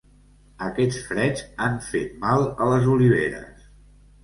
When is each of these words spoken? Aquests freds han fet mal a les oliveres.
Aquests 0.67 1.03
freds 1.09 1.43
han 1.67 1.77
fet 1.91 2.17
mal 2.25 2.49
a 2.65 2.73
les 2.73 2.91
oliveres. 2.97 3.71